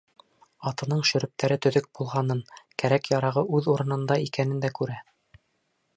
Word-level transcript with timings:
Атының 0.69 1.03
шөрөптәре 1.09 1.57
төҙөк 1.65 1.85
булғанын, 1.99 2.41
кәрәк-ярағы 2.85 3.47
үҙ 3.59 3.69
урынында 3.75 4.21
икәнен 4.29 4.65
дә 4.65 4.77
күрә. 4.81 4.99